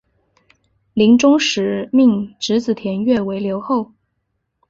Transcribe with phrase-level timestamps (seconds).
[0.95, 3.91] 临终时命侄子田悦为留后。